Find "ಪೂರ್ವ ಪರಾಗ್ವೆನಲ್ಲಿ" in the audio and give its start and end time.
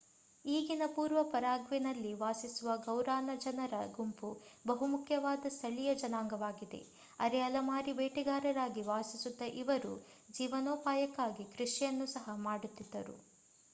0.93-2.13